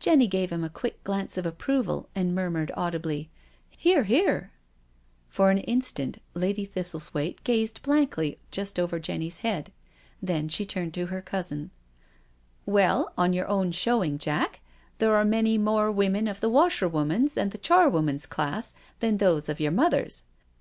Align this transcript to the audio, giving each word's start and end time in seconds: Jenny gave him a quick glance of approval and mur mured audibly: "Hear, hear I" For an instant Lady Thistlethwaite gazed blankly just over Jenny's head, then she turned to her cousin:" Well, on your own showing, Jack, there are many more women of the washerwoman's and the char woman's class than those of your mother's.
Jenny 0.00 0.26
gave 0.26 0.50
him 0.50 0.64
a 0.64 0.68
quick 0.68 1.04
glance 1.04 1.36
of 1.36 1.46
approval 1.46 2.08
and 2.12 2.34
mur 2.34 2.50
mured 2.50 2.72
audibly: 2.76 3.30
"Hear, 3.76 4.02
hear 4.02 4.50
I" 4.52 4.54
For 5.28 5.50
an 5.52 5.58
instant 5.58 6.18
Lady 6.34 6.66
Thistlethwaite 6.66 7.44
gazed 7.44 7.82
blankly 7.82 8.38
just 8.50 8.80
over 8.80 8.98
Jenny's 8.98 9.38
head, 9.38 9.70
then 10.20 10.48
she 10.48 10.66
turned 10.66 10.94
to 10.94 11.06
her 11.06 11.22
cousin:" 11.22 11.70
Well, 12.80 13.12
on 13.16 13.32
your 13.32 13.46
own 13.46 13.70
showing, 13.70 14.18
Jack, 14.18 14.60
there 14.98 15.14
are 15.14 15.24
many 15.24 15.56
more 15.58 15.92
women 15.92 16.26
of 16.26 16.40
the 16.40 16.50
washerwoman's 16.50 17.36
and 17.36 17.52
the 17.52 17.56
char 17.58 17.88
woman's 17.88 18.26
class 18.26 18.74
than 18.98 19.18
those 19.18 19.48
of 19.48 19.60
your 19.60 19.70
mother's. 19.70 20.24